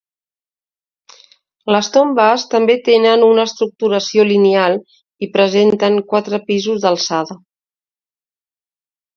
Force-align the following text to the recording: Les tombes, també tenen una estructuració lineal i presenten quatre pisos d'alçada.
Les 1.75 1.89
tombes, 1.97 2.45
també 2.53 2.77
tenen 2.87 3.25
una 3.27 3.45
estructuració 3.51 4.25
lineal 4.31 4.79
i 5.27 5.31
presenten 5.37 6.01
quatre 6.15 6.41
pisos 6.49 6.83
d'alçada. 6.87 7.41